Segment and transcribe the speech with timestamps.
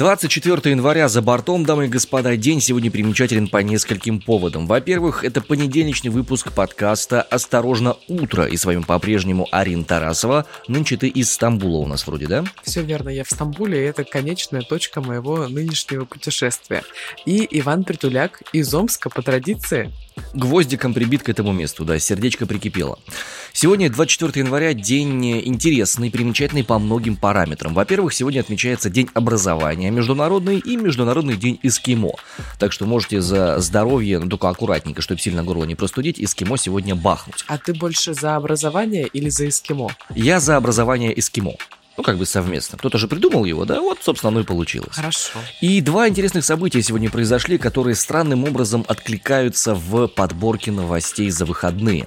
[0.00, 4.66] 24 января за бортом, дамы и господа, день сегодня примечателен по нескольким поводам.
[4.66, 10.46] Во-первых, это понедельничный выпуск подкаста «Осторожно, утро» и с вами по-прежнему Арина Тарасова.
[10.68, 12.44] Нынче ты из Стамбула у нас вроде, да?
[12.62, 16.82] Все верно, я в Стамбуле, и это конечная точка моего нынешнего путешествия.
[17.26, 19.92] И Иван Притуляк из Омска по традиции
[20.34, 22.98] гвоздиком прибит к этому месту, да, сердечко прикипело.
[23.52, 27.74] Сегодня, 24 января, день интересный, примечательный по многим параметрам.
[27.74, 32.12] Во-первых, сегодня отмечается День образования международный и Международный день эскимо.
[32.58, 36.94] Так что можете за здоровье, ну только аккуратненько, чтобы сильно горло не простудить, эскимо сегодня
[36.94, 37.44] бахнуть.
[37.48, 39.90] А ты больше за образование или за эскимо?
[40.14, 41.54] Я за образование эскимо
[42.00, 42.78] ну, как бы совместно.
[42.78, 43.78] Кто-то же придумал его, да?
[43.82, 44.94] Вот, собственно, оно и получилось.
[44.94, 45.38] Хорошо.
[45.60, 52.06] И два интересных события сегодня произошли, которые странным образом откликаются в подборке новостей за выходные.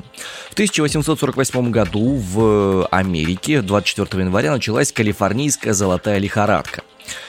[0.50, 6.82] В 1848 году в Америке 24 января началась калифорнийская золотая лихорадка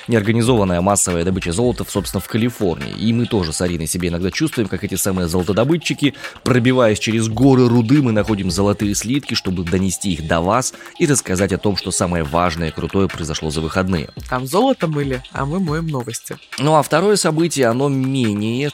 [0.08, 2.92] неорганизованная массовая добыча золота, собственно, в Калифорнии.
[2.92, 7.68] И мы тоже с Ариной себе иногда чувствуем, как эти самые золотодобытчики, пробиваясь через горы
[7.68, 11.90] руды, мы находим золотые слитки, чтобы донести их до вас и рассказать о том, что
[11.90, 14.10] самое важное и крутое произошло за выходные.
[14.28, 16.36] Там золото мыли, а мы моем новости.
[16.58, 18.70] Ну а второе событие, оно менее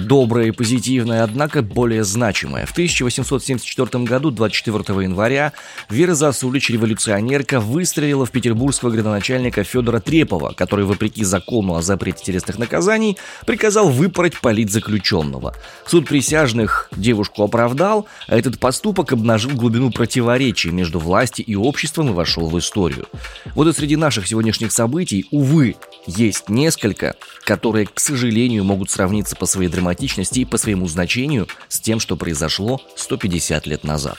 [0.00, 2.66] доброе и позитивное, однако более значимое.
[2.66, 5.52] В 1874 году, 24 января,
[5.90, 12.58] Вера Засулич, революционерка, выстрелила в петербургского градоначальника Федора Трепова, который, вопреки закону о запрете телесных
[12.58, 15.54] наказаний, приказал выпороть политзаключенного.
[15.86, 22.12] Суд присяжных девушку оправдал, а этот поступок обнажил глубину противоречий между властью и обществом и
[22.12, 23.06] вошел в историю.
[23.54, 29.46] Вот и среди наших сегодняшних событий, увы, есть несколько, которые, к сожалению, могут сравниться по
[29.46, 34.18] своей драматичности и по своему значению с тем, что произошло 150 лет назад.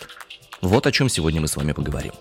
[0.62, 2.12] Вот о чем сегодня мы с вами поговорим.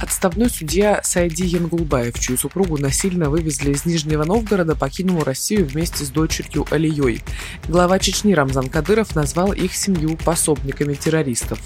[0.00, 6.08] Отставной судья Сайди Янгулбаев, чью супругу насильно вывезли из Нижнего Новгорода, покинул Россию вместе с
[6.08, 7.22] дочерью Алией.
[7.68, 11.60] Глава Чечни Рамзан Кадыров назвал их семью пособниками террористов.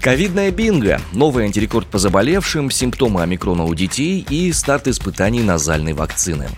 [0.00, 6.48] Ковидная бинго, новый антирекорд по заболевшим, симптомы омикрона у детей и старт испытаний назальной вакцины.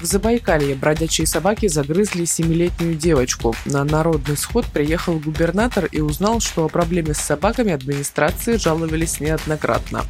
[0.00, 3.56] В Забайкалье бродячие собаки загрызли семилетнюю девочку.
[3.64, 10.04] На народный сход приехал губернатор и узнал, что о проблеме с собаками администрации жаловались неоднократно.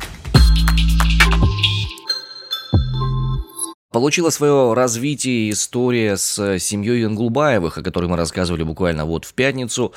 [3.93, 9.93] Получила свое развитие история с семьей Янгулбаевых, о которой мы рассказывали буквально вот в пятницу.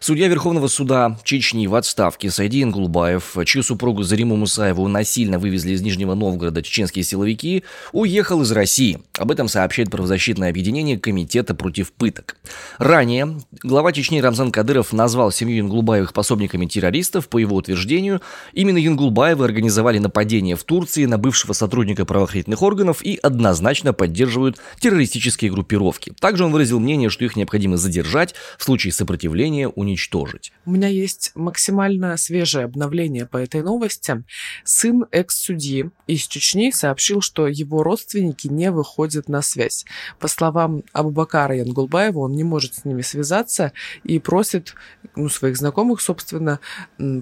[0.00, 5.80] Судья Верховного суда Чечни в отставке Сайди Янгулбаев, чью супругу Зариму Мусаеву насильно вывезли из
[5.80, 7.62] Нижнего Новгорода чеченские силовики,
[7.92, 8.98] уехал из России.
[9.16, 12.38] Об этом сообщает правозащитное объединение Комитета против пыток.
[12.78, 17.28] Ранее глава Чечни Рамзан Кадыров назвал семью Янгулбаевых пособниками террористов.
[17.28, 18.22] По его утверждению,
[18.54, 25.50] именно Янгулбаевы организовали нападение в Турции на бывшего сотрудника правоохранительных органов и однозначно поддерживают террористические
[25.50, 26.12] группировки.
[26.18, 30.52] Также он выразил мнение, что их необходимо задержать, в случае сопротивления уничтожить.
[30.64, 34.24] У меня есть максимально свежее обновление по этой новости.
[34.64, 39.84] Сын экс-судьи из Чечни сообщил, что его родственники не выходят на связь.
[40.18, 43.72] По словам Абубакара Янгулбаева, он не может с ними связаться
[44.02, 44.74] и просит
[45.14, 46.58] ну, своих знакомых, собственно,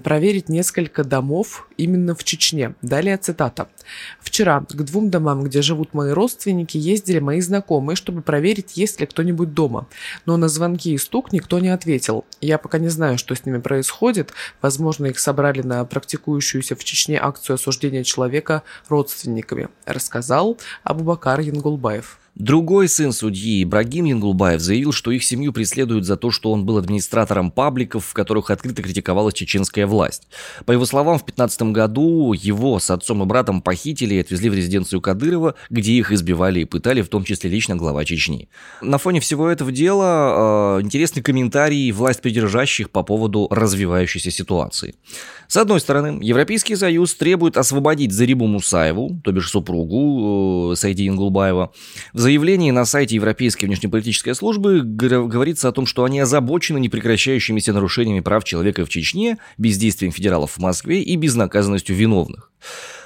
[0.03, 2.75] проверить несколько домов именно в Чечне.
[2.81, 3.67] Далее цитата.
[4.21, 9.05] «Вчера к двум домам, где живут мои родственники, ездили мои знакомые, чтобы проверить, есть ли
[9.05, 9.87] кто-нибудь дома.
[10.25, 12.25] Но на звонки и стук никто не ответил.
[12.41, 14.31] Я пока не знаю, что с ними происходит.
[14.61, 22.19] Возможно, их собрали на практикующуюся в Чечне акцию осуждения человека родственниками», рассказал Абубакар Янгулбаев.
[22.35, 26.77] Другой сын судьи, Ибрагим Янгулбаев, заявил, что их семью преследуют за то, что он был
[26.77, 30.27] администратором пабликов, в которых открыто критиковалась чеченская власть.
[30.65, 34.53] По его словам, в 2015 году его с отцом и братом похитили и отвезли в
[34.53, 38.49] резиденцию Кадырова, где их избивали и пытали, в том числе лично глава Чечни.
[38.81, 44.95] На фоне всего этого дела э, интересный комментарий власть придержащих по поводу развивающейся ситуации.
[45.47, 51.71] С одной стороны, Европейский Союз требует освободить Зарибу Мусаеву, то бишь супругу э, Сайди Ингулбаева.
[52.25, 58.43] Заявлении на сайте Европейской внешнеполитической службы говорится о том, что они озабочены непрекращающимися нарушениями прав
[58.43, 62.51] человека в Чечне, бездействием федералов в Москве и безнаказанностью виновных.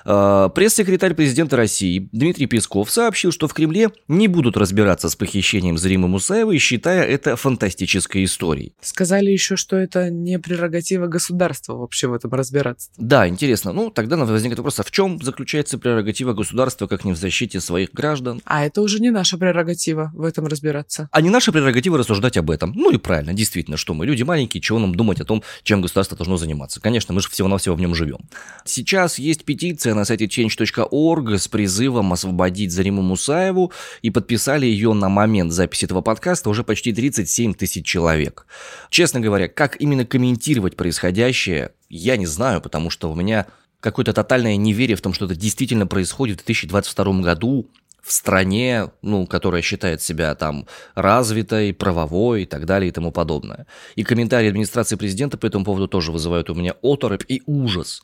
[0.06, 5.78] Э, пресс-секретарь президента России Дмитрий Песков сообщил, что в Кремле не будут разбираться с похищением
[5.78, 8.74] Заримы Мусаевой, считая это фантастической историей.
[8.82, 12.92] Сказали еще, что это не прерогатива государства вообще в этом разбираться.
[12.98, 13.74] Да, интересно.
[13.74, 17.92] Ну, тогда возникает вопрос, а в чем заключается прерогатива государства, как не в защите своих
[17.92, 18.42] граждан?
[18.46, 21.10] А это уже не наша прерогатива в этом разбираться.
[21.12, 22.74] А не наша прерогатива рассуждать об этом.
[22.76, 26.18] Ну и правильно, действительно, что мы люди маленькие, чего нам думать о том, чем государство
[26.18, 26.82] должно заниматься.
[26.82, 28.20] Конечно, мы же всего-навсего в нем живем.
[28.66, 35.10] Сейчас есть петиция на сайте change.org с призывом освободить Зариму Мусаеву, и подписали ее на
[35.10, 38.48] момент записи этого подкаста уже почти 37 тысяч человек.
[38.90, 43.46] Честно говоря, как именно комментировать происходящее, я не знаю, потому что у меня
[43.80, 47.70] какое-то тотальное неверие в том, что это действительно происходит в 2022 году,
[48.02, 50.66] в стране, ну, которая считает себя там
[50.96, 53.68] развитой, правовой и так далее и тому подобное.
[53.96, 58.04] И комментарии администрации президента по этому поводу тоже вызывают у меня оторопь и ужас,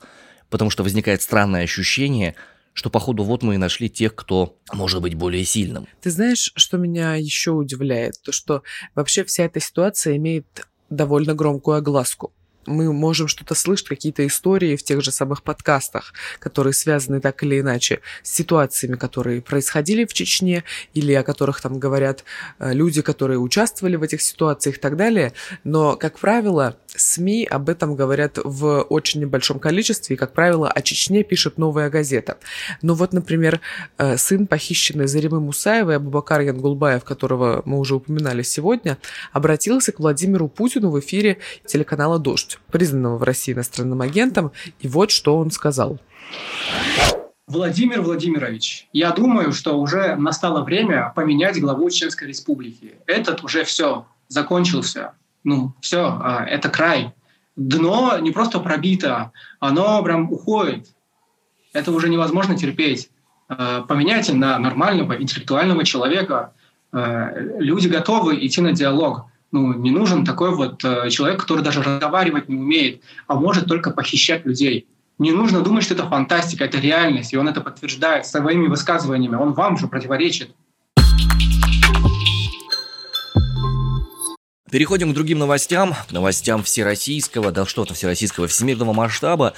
[0.50, 2.36] потому что возникает странное ощущение,
[2.74, 5.88] что, походу, вот мы и нашли тех, кто может быть более сильным.
[6.02, 8.22] Ты знаешь, что меня еще удивляет?
[8.22, 8.64] То, что
[8.96, 12.34] вообще вся эта ситуация имеет довольно громкую огласку
[12.66, 17.60] мы можем что-то слышать, какие-то истории в тех же самых подкастах, которые связаны так или
[17.60, 20.64] иначе с ситуациями, которые происходили в Чечне,
[20.94, 22.24] или о которых там говорят
[22.60, 25.34] э, люди, которые участвовали в этих ситуациях и так далее.
[25.64, 30.82] Но, как правило, СМИ об этом говорят в очень небольшом количестве, и, как правило, о
[30.82, 32.38] Чечне пишет новая газета.
[32.82, 33.62] Но вот, например,
[33.98, 38.98] э, сын похищенный Заримы Мусаевой, Абубакар Янгулбаев, которого мы уже упоминали сегодня,
[39.34, 45.12] обратился к Владимиру Путину в эфире телеканала «Дождь» признанного в России иностранным агентом, и вот
[45.12, 46.00] что он сказал.
[47.48, 52.96] Владимир Владимирович, я думаю, что уже настало время поменять главу Чеченской Республики.
[53.06, 55.14] Этот уже все, закончился.
[55.44, 57.14] Ну, все, а, это край.
[57.56, 60.88] Дно не просто пробито, оно прям уходит.
[61.72, 63.12] Это уже невозможно терпеть.
[63.48, 66.54] А, поменяйте на нормального, интеллектуального человека.
[66.92, 71.82] А, люди готовы идти на диалог ну, не нужен такой вот э, человек, который даже
[71.82, 74.86] разговаривать не умеет, а может только похищать людей.
[75.18, 79.36] Не нужно думать, что это фантастика, это реальность, и он это подтверждает своими высказываниями.
[79.36, 80.54] Он вам же противоречит.
[84.76, 89.54] Переходим к другим новостям, новостям всероссийского, да что-то всероссийского, всемирного масштаба.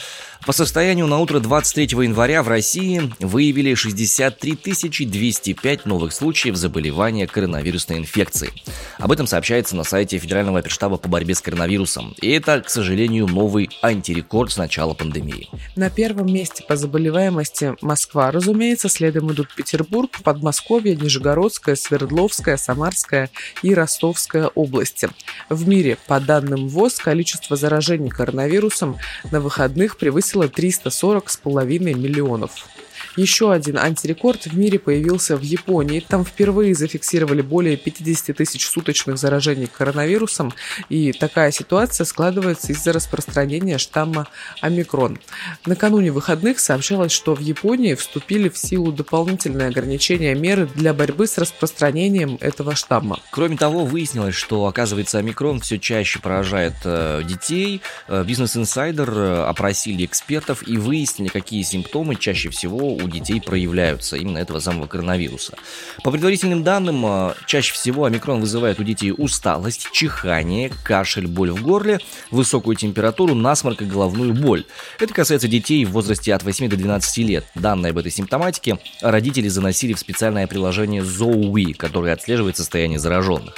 [0.45, 7.97] По состоянию на утро 23 января в России выявили 63 205 новых случаев заболевания коронавирусной
[7.97, 8.63] инфекцией.
[8.99, 12.13] Об этом сообщается на сайте Федерального оперштаба по борьбе с коронавирусом.
[12.21, 15.49] И это, к сожалению, новый антирекорд с начала пандемии.
[15.75, 23.31] На первом месте по заболеваемости Москва, разумеется, следом идут Петербург, Подмосковье, Нижегородская, Свердловская, Самарская
[23.63, 25.06] и Ростовская области.
[25.49, 28.97] В мире, по данным ВОЗ, количество заражений коронавирусом
[29.31, 32.67] на выходных превысило 340,5 миллионов.
[33.15, 36.03] Еще один антирекорд в мире появился в Японии.
[36.07, 40.53] Там впервые зафиксировали более 50 тысяч суточных заражений коронавирусом,
[40.89, 44.27] и такая ситуация складывается из-за распространения штамма
[44.61, 45.19] омикрон.
[45.65, 51.37] Накануне выходных сообщалось, что в Японии вступили в силу дополнительные ограничения меры для борьбы с
[51.37, 53.19] распространением этого штамма.
[53.31, 57.81] Кроме того, выяснилось, что, оказывается, омикрон все чаще поражает э, детей.
[58.07, 64.17] Э, Бизнес Инсайдер э, опросили экспертов и выяснили, какие симптомы чаще всего у детей проявляются
[64.17, 65.55] именно этого самого коронавируса.
[66.03, 71.61] По предварительным данным, э, чаще всего омикрон вызывает у детей усталость, чихание, кашель, боль в
[71.61, 71.99] горле,
[72.31, 74.65] высокую температуру, насморк и головную боль.
[74.99, 77.45] Это касается детей в возрасте от 8 до 12 лет.
[77.55, 83.55] Данные об этой симптоматике родители заносили в специальное приложение Zoe, которое отслеживает состояние зараженных.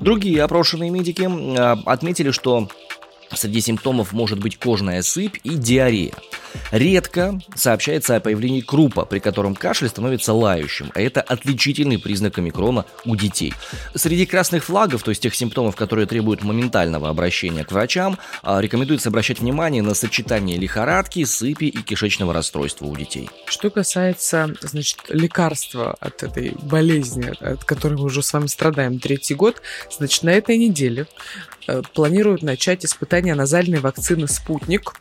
[0.00, 2.68] Другие опрошенные медики э, отметили, что
[3.34, 6.14] Среди симптомов может быть кожная сыпь и диарея.
[6.70, 12.84] Редко сообщается о появлении крупа, при котором кашель становится лающим, а это отличительный признак омикрона
[13.04, 13.54] у детей.
[13.94, 19.08] Среди красных флагов, то есть тех симптомов, которые требуют моментального обращения к врачам, а, рекомендуется
[19.08, 23.30] обращать внимание на сочетание лихорадки, сыпи и кишечного расстройства у детей.
[23.46, 29.34] Что касается, значит, лекарства от этой болезни, от которой мы уже с вами страдаем третий
[29.34, 31.06] год, значит, на этой неделе
[31.94, 34.94] планируют начать испытания назальной вакцины «Спутник»,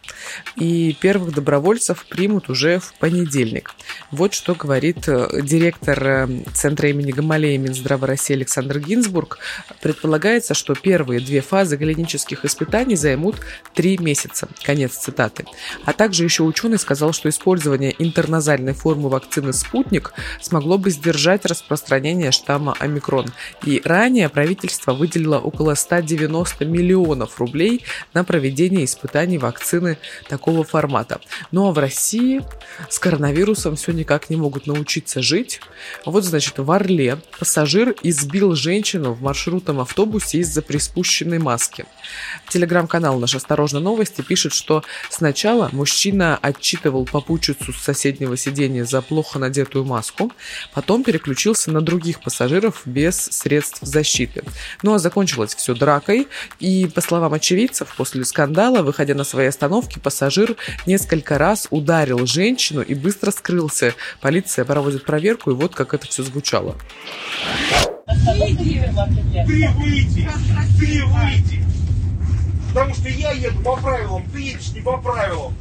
[0.56, 3.74] и первых добровольцев примут уже в понедельник.
[4.12, 9.40] Вот что говорит э, директор э, Центра имени Гамалея Минздрава России Александр Гинзбург.
[9.82, 13.38] Предполагается, что первые две фазы клинических испытаний займут
[13.74, 14.48] три месяца.
[14.64, 15.46] Конец цитаты.
[15.86, 22.32] А также еще ученый сказал, что использование интерназальной формы вакцины «Спутник» смогло бы сдержать распространение
[22.32, 23.28] штамма омикрон.
[23.64, 27.84] И ранее правительство выделило около 190 400 миллионов рублей
[28.14, 29.98] на проведение испытаний вакцины
[30.28, 31.20] такого формата.
[31.52, 32.44] Ну а в России
[32.90, 35.62] с коронавирусом все никак не могут научиться жить.
[36.06, 41.86] Вот, значит, в Орле пассажир избил женщину в маршрутном автобусе из-за приспущенной маски.
[42.50, 49.40] Телеграм-канал «Наш осторожно новости» пишет, что сначала мужчина отчитывал попутчицу с соседнего сиденья за плохо
[49.40, 50.32] надетую маску,
[50.74, 54.44] потом переключился на других пассажиров без средств защиты.
[54.84, 56.28] Ну а закончилось все дракой,
[56.60, 62.82] и, по словам очевидцев, после скандала, выходя на своей остановке, пассажир несколько раз ударил женщину
[62.82, 63.94] и быстро скрылся.
[64.22, 66.76] Полиция проводит проверку, и вот как это все звучало.
[70.78, 71.64] Ты выйди!
[72.70, 75.56] Потому что я еду по правилам, ты едешь не по правилам.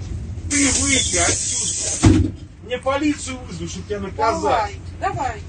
[0.50, 2.32] Ты выйди отсюда.
[2.64, 4.72] Мне полицию вызову, чтобы тебя наказать.
[5.00, 5.40] Давай, давай.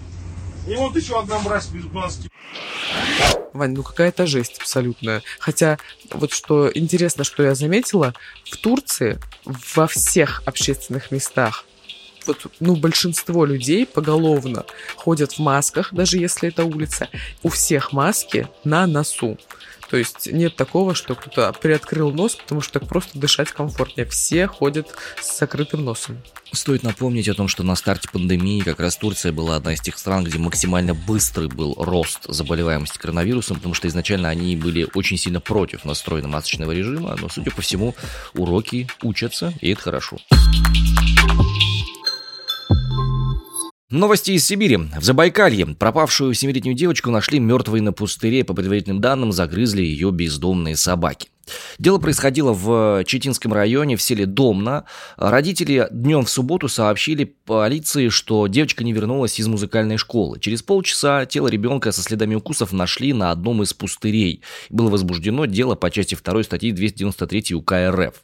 [0.68, 2.30] И вот еще одна мразь без маски.
[3.54, 5.24] Вань, ну какая-то жесть абсолютная.
[5.40, 5.78] Хотя,
[6.12, 11.66] вот что интересно, что я заметила, в Турции во всех общественных местах
[12.28, 17.10] вот, ну, большинство людей поголовно ходят в масках, даже если это улица.
[17.42, 19.38] У всех маски на носу.
[19.90, 24.06] То есть нет такого, что кто-то приоткрыл нос, потому что так просто дышать комфортнее.
[24.06, 24.88] Все ходят
[25.22, 26.22] с закрытым носом.
[26.52, 29.98] Стоит напомнить о том, что на старте пандемии как раз Турция была одна из тех
[29.98, 35.40] стран, где максимально быстрый был рост заболеваемости коронавирусом, потому что изначально они были очень сильно
[35.40, 37.96] против настроена масочного режима, но, судя по всему,
[38.34, 40.18] уроки учатся, и это хорошо.
[43.90, 44.78] Новости из Сибири.
[45.00, 48.44] В Забайкалье пропавшую семилетнюю девочку нашли мертвой на пустыре.
[48.44, 51.30] По предварительным данным, загрызли ее бездомные собаки.
[51.80, 54.84] Дело происходило в Читинском районе, в селе Домна.
[55.16, 60.38] Родители днем в субботу сообщили полиции, что девочка не вернулась из музыкальной школы.
[60.42, 64.42] Через полчаса тело ребенка со следами укусов нашли на одном из пустырей.
[64.70, 68.22] Было возбуждено дело по части 2 статьи 293 УК РФ.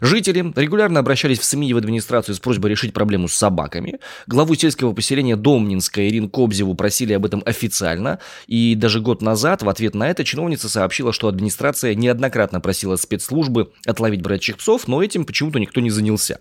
[0.00, 3.98] Жители регулярно обращались в СМИ и в администрацию с просьбой решить проблему с собаками.
[4.26, 8.18] Главу сельского поселения Домнинска Ирину Кобзеву просили об этом официально.
[8.46, 13.72] И даже год назад в ответ на это чиновница сообщила, что администрация неоднократно просила спецслужбы
[13.86, 16.38] отловить бродячих псов, но этим почему-то никто не занялся.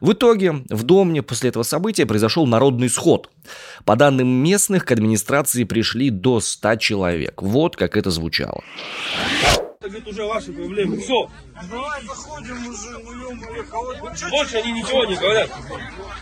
[0.00, 3.30] В итоге в Домне после этого события произошел народный сход.
[3.84, 7.42] По данным местных, к администрации пришли до 100 человек.
[7.42, 8.62] Вот как это звучало.
[9.94, 10.98] Это уже ваши проблемы.
[10.98, 11.30] Все.
[11.70, 15.50] Давай заходим уже, ну Больше они ничего не говорят.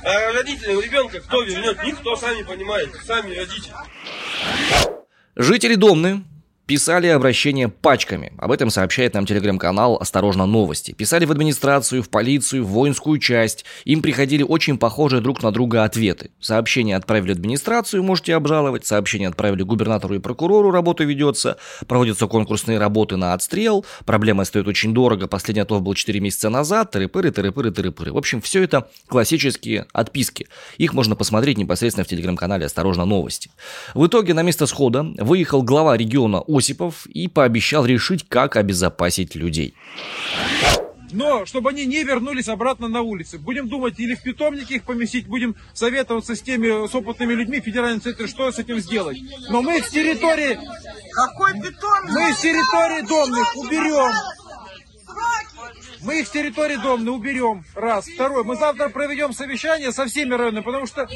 [0.02, 1.82] А родители ребенка кто вернет?
[1.84, 3.74] Никто, сами понимаете, сами родители.
[5.36, 6.24] Жители Домны
[6.66, 8.32] Писали обращения пачками.
[8.38, 10.92] Об этом сообщает нам телеграм-канал «Осторожно, новости».
[10.92, 13.66] Писали в администрацию, в полицию, в воинскую часть.
[13.84, 16.30] Им приходили очень похожие друг на друга ответы.
[16.40, 18.86] Сообщение отправили администрацию, можете обжаловать.
[18.86, 21.58] Сообщение отправили губернатору и прокурору, работа ведется.
[21.86, 23.84] Проводятся конкурсные работы на отстрел.
[24.06, 25.26] Проблема стоит очень дорого.
[25.28, 26.96] Последний отлов был 4 месяца назад.
[26.96, 28.12] Тыры-пыры, тыры-пыры, тыры-пыры.
[28.12, 30.46] В общем, все это классические отписки.
[30.78, 33.50] Их можно посмотреть непосредственно в телеграм-канале «Осторожно, новости».
[33.92, 39.74] В итоге на место схода выехал глава региона Осипов и пообещал решить, как обезопасить людей.
[41.14, 43.38] Но чтобы они не вернулись обратно на улицы.
[43.38, 47.64] Будем думать, или в питомнике их поместить, будем советоваться с теми, с опытными людьми в
[47.64, 49.18] федеральном центре, что с этим сделать.
[49.48, 50.58] Но мы с территории...
[51.12, 52.10] Какой питомник?
[52.10, 54.12] Мы с территории домных уберем.
[56.02, 57.64] Мы их с территории домны уберем.
[57.74, 58.06] Раз.
[58.06, 58.42] Второй.
[58.44, 61.08] Мы завтра проведем совещание со всеми районами, потому что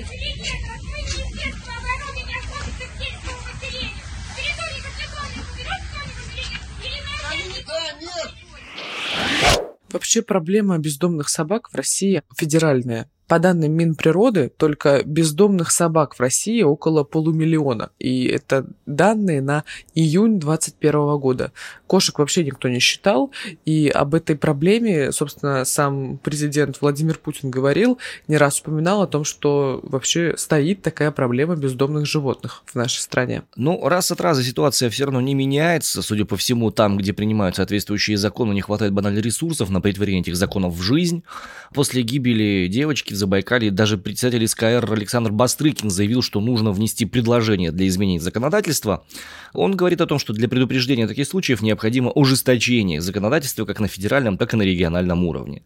[9.91, 13.11] Вообще проблема бездомных собак в России федеральная.
[13.29, 17.91] По данным Минприроды, только бездомных собак в России около полумиллиона.
[17.99, 21.53] И это данные на июнь 2021 года.
[21.87, 23.31] Кошек вообще никто не считал.
[23.67, 29.25] И об этой проблеме, собственно, сам президент Владимир Путин говорил, не раз упоминал о том,
[29.25, 33.43] что вообще стоит такая проблема бездомных животных в нашей стране.
[33.57, 36.01] Ну, раз от раза ситуация все равно не меняется.
[36.01, 40.37] Судя по всему, там, где принимают соответствующие законы, не хватает банально ресурсов на притворение этих
[40.37, 41.23] законов в жизнь.
[41.75, 47.87] После гибели девочки Забайкалье даже председатель СКР Александр Бастрыкин заявил, что нужно внести предложение для
[47.89, 49.05] изменения законодательства.
[49.53, 54.39] Он говорит о том, что для предупреждения таких случаев необходимо ужесточение законодательства как на федеральном,
[54.39, 55.63] так и на региональном уровне.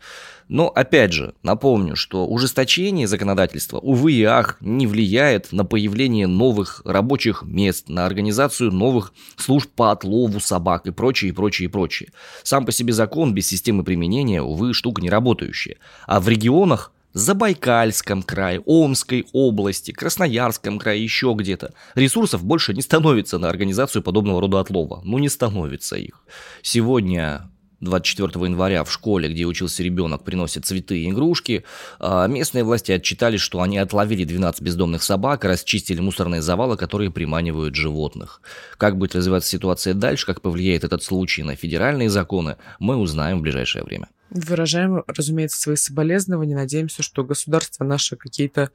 [0.49, 6.82] Но, опять же, напомню, что ужесточение законодательства, увы и ах, не влияет на появление новых
[6.85, 12.11] рабочих мест, на организацию новых служб по отлову собак и прочее, и прочее, и прочее.
[12.42, 15.76] Сам по себе закон без системы применения, увы, штука не работающая.
[16.06, 21.75] А в регионах Забайкальском крае, Омской области, Красноярском крае, еще где-то.
[21.95, 25.02] Ресурсов больше не становится на организацию подобного рода отлова.
[25.04, 26.25] Ну, не становится их.
[26.62, 27.50] Сегодня
[27.83, 31.64] 24 января в школе, где учился ребенок, приносят цветы и игрушки,
[31.99, 37.75] а местные власти отчитались, что они отловили 12 бездомных собак расчистили мусорные завалы, которые приманивают
[37.75, 38.40] животных.
[38.78, 43.42] Как будет развиваться ситуация дальше, как повлияет этот случай на федеральные законы, мы узнаем в
[43.42, 44.09] ближайшее время.
[44.34, 46.54] Выражаем, разумеется, свои соболезнования.
[46.54, 48.70] Надеемся, что государство наше какие-то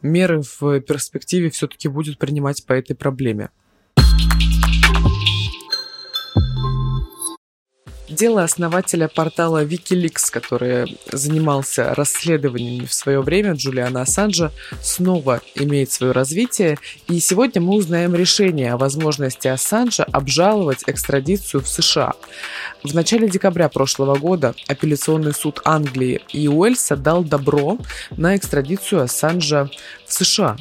[0.00, 3.50] меры в перспективе все-таки будет принимать по этой проблеме.
[8.12, 14.52] Дело основателя портала Wikileaks, который занимался расследованиями в свое время Джулиана Ассанжа,
[14.82, 16.78] снова имеет свое развитие,
[17.08, 22.12] и сегодня мы узнаем решение о возможности Ассанжа обжаловать экстрадицию в США.
[22.84, 27.78] В начале декабря прошлого года апелляционный суд Англии и Уэльса дал добро
[28.10, 29.70] на экстрадицию Ассанжа
[30.06, 30.58] в США.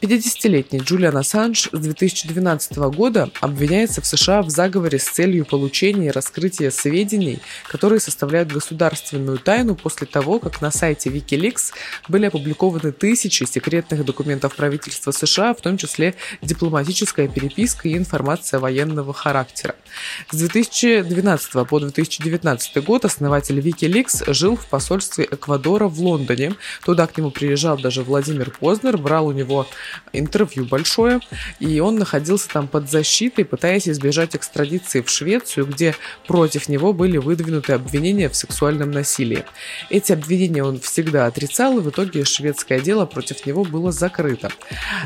[0.00, 6.10] 50-летний Джулиан Ассанж с 2012 года обвиняется в США в заговоре с целью получения и
[6.10, 6.93] раскрытия сведений,
[7.68, 11.72] которые составляют государственную тайну после того, как на сайте Wikileaks
[12.08, 19.12] были опубликованы тысячи секретных документов правительства США, в том числе дипломатическая переписка и информация военного
[19.12, 19.74] характера.
[20.30, 26.54] С 2012 по 2019 год основатель Wikileaks жил в посольстве Эквадора в Лондоне.
[26.84, 29.66] Туда к нему приезжал даже Владимир Познер, брал у него
[30.12, 31.20] интервью большое,
[31.60, 35.94] и он находился там под защитой, пытаясь избежать экстрадиции в Швецию, где
[36.26, 39.44] против него были выдвинуты обвинения в сексуальном насилии.
[39.90, 44.50] Эти обвинения он всегда отрицал, и в итоге шведское дело против него было закрыто.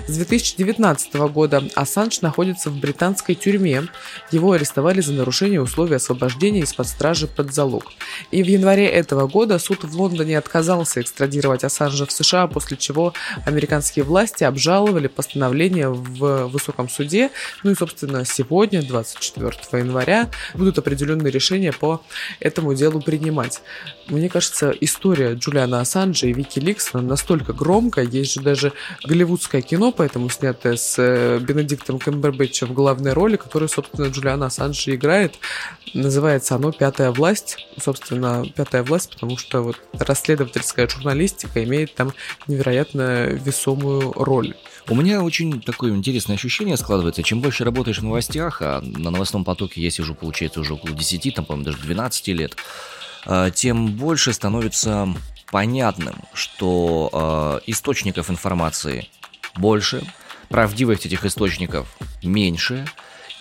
[0.07, 3.85] С 2019 года Ассанж находится в британской тюрьме.
[4.31, 7.85] Его арестовали за нарушение условий освобождения из-под стражи под залог.
[8.31, 13.15] И в январе этого года суд в Лондоне отказался экстрадировать Ассанжа в США, после чего
[13.45, 17.31] американские власти обжаловали постановление в высоком суде.
[17.63, 22.03] Ну и, собственно, сегодня, 24 января, будут определенные решения по
[22.41, 23.63] этому делу принимать.
[24.09, 28.73] Мне кажется, история Джулиана Ассанджа и Вики Ликс настолько громкая, есть же даже
[29.05, 34.89] голливудское кино, поэтому снятое с э, Бенедиктом Кэмбербэтчем в главной роли, которую, собственно, Джулиан Ассанж
[34.89, 35.35] играет.
[35.95, 37.67] Называется оно «Пятая власть».
[37.81, 42.13] Собственно, «Пятая власть», потому что вот расследовательская журналистика имеет там
[42.47, 44.55] невероятно весомую роль.
[44.91, 47.23] У меня очень такое интересное ощущение складывается.
[47.23, 51.35] Чем больше работаешь в новостях, а на новостном потоке я сижу, получается, уже около 10,
[51.35, 52.57] там, по-моему, даже 12 лет,
[53.27, 55.15] а, тем больше становится
[55.51, 59.09] понятным, что э, источников информации
[59.57, 60.03] больше,
[60.51, 62.87] правдивых этих источников меньше,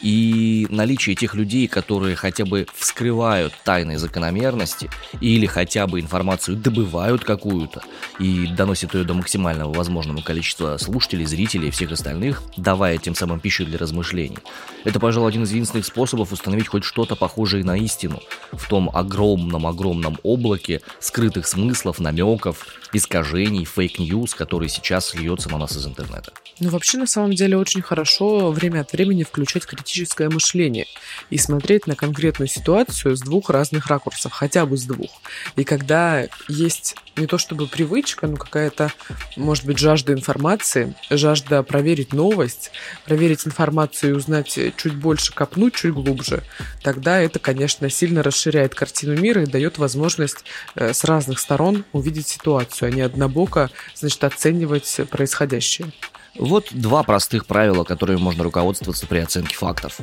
[0.01, 4.89] и наличие тех людей, которые хотя бы вскрывают тайные закономерности
[5.21, 7.83] или хотя бы информацию добывают какую-то
[8.19, 13.39] и доносят ее до максимального возможного количества слушателей, зрителей и всех остальных, давая тем самым
[13.39, 14.37] пищу для размышлений.
[14.83, 20.17] Это, пожалуй, один из единственных способов установить хоть что-то похожее на истину в том огромном-огромном
[20.23, 26.31] облаке скрытых смыслов, намеков, искажений, fake news, который сейчас льется на нас из интернета.
[26.59, 30.85] Ну, вообще, на самом деле, очень хорошо время от времени включать критическое мышление
[31.29, 35.09] и смотреть на конкретную ситуацию с двух разных ракурсов, хотя бы с двух.
[35.55, 38.91] И когда есть не то чтобы привычка, но какая-то,
[39.37, 42.71] может быть, жажда информации, жажда проверить новость,
[43.05, 46.43] проверить информацию и узнать чуть больше, копнуть чуть глубже,
[46.83, 50.43] тогда это, конечно, сильно расширяет картину мира и дает возможность
[50.75, 55.91] э, с разных сторон увидеть ситуацию, а не однобоко, значит, оценивать происходящее.
[56.39, 59.99] Вот два простых правила, которыми можно руководствоваться при оценке фактов.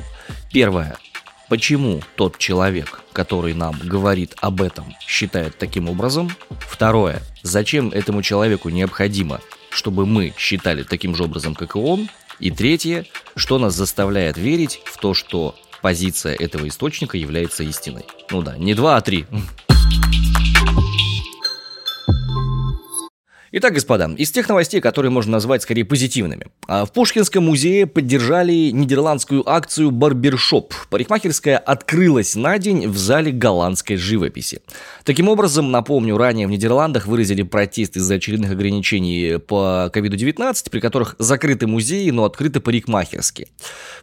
[0.51, 0.97] Первое.
[1.47, 6.31] Почему тот человек, который нам говорит об этом, считает таким образом?
[6.59, 7.21] Второе.
[7.43, 12.09] Зачем этому человеку необходимо, чтобы мы считали таким же образом, как и он?
[12.39, 13.05] И третье.
[13.35, 18.05] Что нас заставляет верить в то, что позиция этого источника является истиной?
[18.31, 19.25] Ну да, не два, а три.
[23.57, 26.47] Итак, господа, из тех новостей, которые можно назвать скорее позитивными.
[26.67, 30.73] А, в Пушкинском музее поддержали нидерландскую акцию «Барбершоп».
[30.89, 34.59] Парикмахерская открылась на день в зале голландской живописи.
[35.05, 41.15] Таким образом, напомню, ранее в Нидерландах выразили протест из-за очередных ограничений по COVID-19, при которых
[41.17, 43.47] закрыты музеи, но открыты парикмахерские.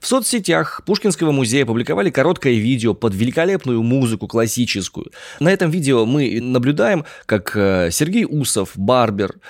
[0.01, 5.12] В соцсетях Пушкинского музея публиковали короткое видео под великолепную музыку классическую.
[5.41, 9.41] На этом видео мы наблюдаем, как э, Сергей Усов, барбер,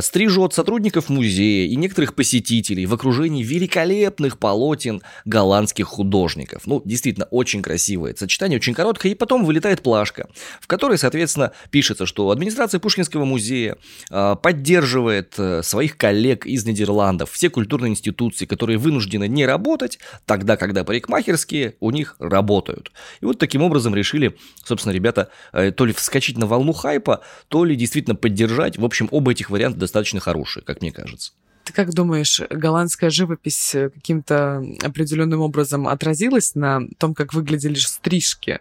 [0.00, 6.62] стрижет сотрудников музея и некоторых посетителей в окружении великолепных полотен голландских художников.
[6.66, 10.28] Ну, действительно, очень красивое сочетание, очень короткое, и потом вылетает плашка,
[10.60, 13.76] в которой, соответственно, пишется, что администрация Пушкинского музея
[14.10, 20.56] э, поддерживает э, своих коллег из Нидерландов, все культурные институции, которые вынуждены не работать, тогда,
[20.56, 22.92] когда парикмахерские у них работают.
[23.20, 27.64] И вот таким образом решили, собственно, ребята, э, то ли вскочить на волну хайпа, то
[27.64, 28.78] ли действительно поддержать.
[28.78, 31.32] В общем, оба этих варианта достаточно хорошие, как мне кажется.
[31.64, 38.60] Ты как думаешь, голландская живопись каким-то определенным образом отразилась на том, как выглядели стрижки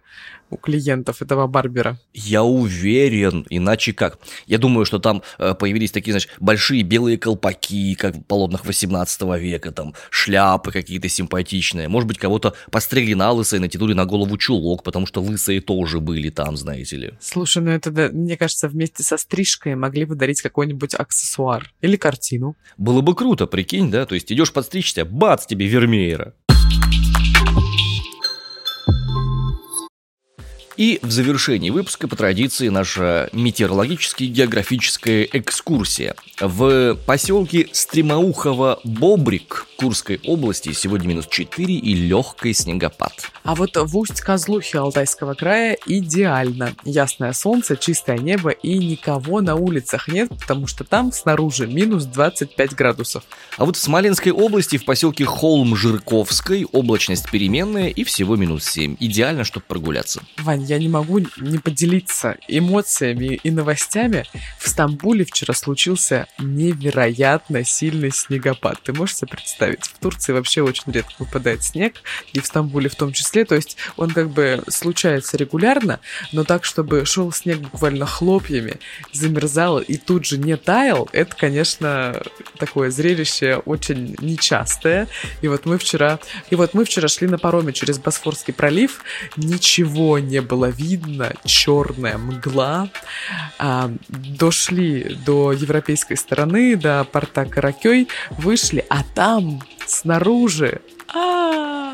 [0.50, 1.98] у клиентов этого барбера?
[2.14, 4.20] Я уверен, иначе как.
[4.48, 9.22] Я думаю, что там э, появились такие, знаешь, большие белые колпаки, как в полотнах 18
[9.40, 11.88] века, там шляпы какие-то симпатичные.
[11.88, 16.00] Может быть, кого-то постригли на лысо и натянули на голову чулок, потому что лысые тоже
[16.00, 17.14] были там, знаете ли.
[17.20, 21.96] Слушай, ну это, да, мне кажется, вместе со стрижкой могли бы дарить какой-нибудь аксессуар или
[21.96, 22.56] картину.
[22.78, 24.06] Было бы круто, прикинь, да?
[24.06, 26.34] То есть идешь подстричься, бац, тебе Вермеера.
[30.78, 36.16] И в завершении выпуска по традиции наша метеорологическая географическая экскурсия.
[36.40, 43.14] В поселке Стремоухово-Бобрик Курской области сегодня минус 4 и легкий снегопад.
[43.44, 46.74] А вот в Усть-Козлухе Алтайского края идеально.
[46.84, 52.74] Ясное солнце, чистое небо и никого на улицах нет, потому что там снаружи минус 25
[52.74, 53.24] градусов.
[53.58, 58.98] А вот в Смоленской области в поселке Холм-Жирковской облачность переменная и всего минус 7.
[59.00, 60.22] Идеально, чтобы прогуляться.
[60.40, 64.26] Вань, я не могу не поделиться эмоциями и новостями.
[64.60, 68.82] В Стамбуле вчера случился невероятно сильный снегопад.
[68.84, 69.86] Ты можешь себе представить?
[69.86, 71.96] В Турции вообще очень редко выпадает снег,
[72.34, 73.46] и в Стамбуле в том числе.
[73.46, 76.00] То есть он как бы случается регулярно,
[76.32, 78.80] но так, чтобы шел снег буквально хлопьями,
[79.12, 82.22] замерзал и тут же не таял, это, конечно,
[82.58, 85.08] такое зрелище очень нечастое.
[85.42, 89.04] И вот мы вчера, и вот мы вчера шли на пароме через Босфорский пролив,
[89.38, 92.88] ничего не было было видно, черная мгла.
[93.60, 100.80] А, дошли до европейской стороны, до порта Каракей, вышли, а там снаружи
[101.14, 101.94] а,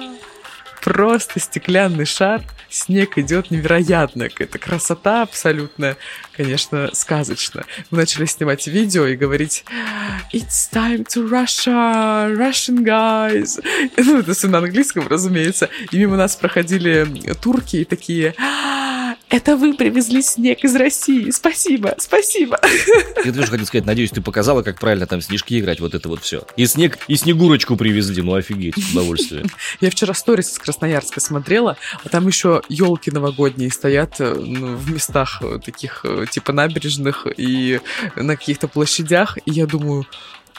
[0.81, 5.95] просто стеклянный шар, снег идет невероятно, какая-то красота абсолютно,
[6.35, 7.63] конечно, сказочно.
[7.91, 9.63] Мы начали снимать видео и говорить
[10.33, 13.63] It's time to Russia, Russian guys.
[13.97, 15.69] Ну, это все на английском, разумеется.
[15.91, 17.07] И мимо нас проходили
[17.41, 18.33] турки и такие
[19.31, 21.31] это вы привезли снег из России.
[21.31, 22.59] Спасибо, спасибо.
[23.23, 26.21] Я тоже хотел сказать, надеюсь, ты показала, как правильно там снежки играть, вот это вот
[26.21, 26.43] все.
[26.57, 29.45] И снег, и снегурочку привезли, ну офигеть, удовольствие.
[29.79, 34.91] Я вчера сторис из Красноярска смотрела, а там еще елки новогодние стоят э, ну, в
[34.91, 37.79] местах э, таких э, типа набережных и
[38.15, 40.05] на каких-то площадях, и я думаю,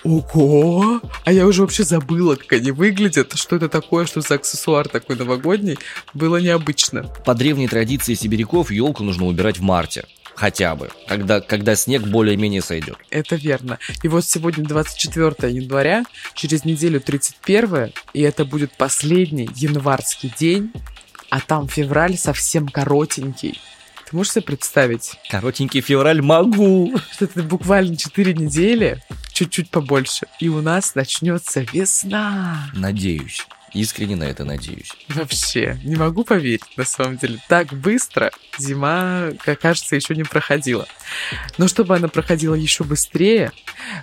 [0.04, 1.00] Ого!
[1.24, 5.16] А я уже вообще забыла, как они выглядят, что это такое, что за аксессуар такой
[5.16, 5.78] новогодний.
[6.12, 7.04] Было необычно.
[7.24, 10.04] По древней традиции сибиряков елку нужно убирать в марте.
[10.34, 12.96] Хотя бы, когда, когда снег более-менее сойдет.
[13.10, 13.78] Это верно.
[14.02, 20.72] И вот сегодня 24 января, через неделю 31, и это будет последний январский день,
[21.30, 23.60] а там февраль совсем коротенький.
[24.12, 25.18] Ты можешь себе представить?
[25.30, 26.92] Коротенький февраль могу.
[27.12, 32.68] Что это буквально 4 недели, чуть-чуть побольше, и у нас начнется весна.
[32.74, 33.46] Надеюсь.
[33.74, 34.92] Искренне на это надеюсь.
[35.08, 37.38] Вообще, не могу поверить, на самом деле.
[37.48, 40.86] Так быстро зима, как кажется, еще не проходила.
[41.58, 43.52] Но чтобы она проходила еще быстрее,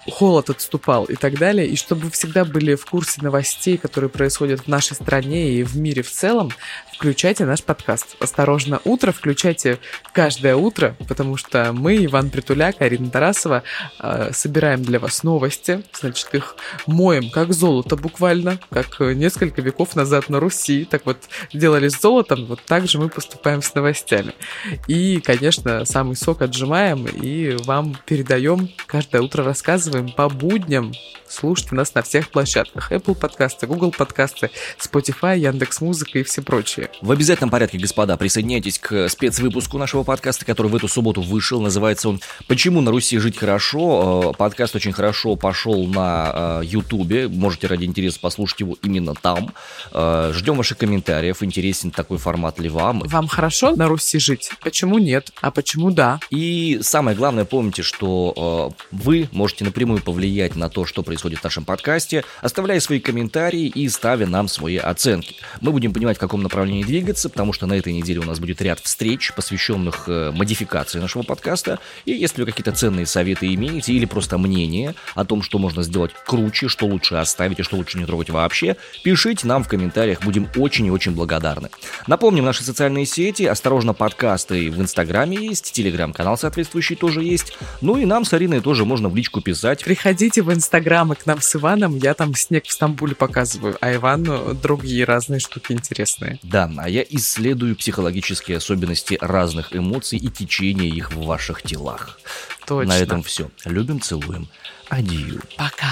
[0.10, 4.62] холод отступал и так далее, и чтобы вы всегда были в курсе новостей, которые происходят
[4.62, 6.52] в нашей стране и в мире в целом,
[6.94, 8.16] включайте наш подкаст.
[8.20, 9.80] Осторожно, утро включайте
[10.14, 13.64] каждое утро, потому что мы, Иван Притуляк, Арина Тарасова,
[14.00, 16.56] э, собираем для вас новости, значит, их
[16.88, 20.86] моем как золото буквально, как несколько веков назад на Руси.
[20.90, 21.18] Так вот,
[21.54, 24.34] делали с золотом, вот так же мы поступаем с новостями.
[24.88, 30.94] И, конечно, самый сок отжимаем и вам передаем, каждое утро рассказываем по будням.
[31.28, 32.92] Слушайте нас на всех площадках.
[32.92, 36.90] Apple подкасты, Google подкасты, Spotify, Яндекс Музыка и все прочие.
[37.02, 41.62] В обязательном порядке, господа, присоединяйтесь к спецвыпуску нашего подкаста, который в эту субботу вышел.
[41.62, 44.34] Называется он «Почему на Руси жить хорошо?».
[44.34, 47.28] Э, подкаст очень хорошо пошел на Ютубе.
[47.28, 49.49] Можете ради интереса послушать его именно там.
[49.50, 49.54] Нам.
[49.92, 53.00] Э, ждем ваших комментариев, интересен такой формат ли вам.
[53.06, 54.52] Вам хорошо на Руси жить?
[54.62, 55.32] Почему нет?
[55.42, 56.20] А почему да?
[56.30, 61.44] И самое главное, помните, что э, вы можете напрямую повлиять на то, что происходит в
[61.44, 65.36] нашем подкасте, оставляя свои комментарии и ставя нам свои оценки.
[65.62, 68.62] Мы будем понимать, в каком направлении двигаться, потому что на этой неделе у нас будет
[68.62, 71.80] ряд встреч, посвященных э, модификации нашего подкаста.
[72.06, 76.12] И если вы какие-то ценные советы имеете или просто мнение о том, что можно сделать
[76.26, 80.50] круче, что лучше оставить и что лучше не трогать вообще, пишите нам в комментариях, будем
[80.56, 81.70] очень и очень благодарны.
[82.08, 87.58] Напомним, наши социальные сети, осторожно, подкасты в Инстаграме есть, Телеграм-канал соответствующий тоже есть.
[87.82, 89.84] Ну и нам с Ариной тоже можно в личку писать.
[89.84, 93.94] Приходите в Инстаграм и к нам с Иваном, я там снег в Стамбуле показываю, а
[93.94, 96.40] Ивану другие разные штуки интересные.
[96.44, 102.20] Да, а я исследую психологические особенности разных эмоций и течения их в ваших телах.
[102.66, 102.94] Точно.
[102.94, 103.50] На этом все.
[103.66, 104.48] Любим, целуем.
[104.90, 105.42] Адью.
[105.58, 105.88] Пока.